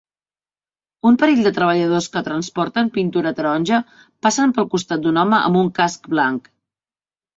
[1.09, 3.83] Un parell de treballadors que transporten pintura taronja
[4.29, 6.51] passen pel costat d'un home amb un casc blanc.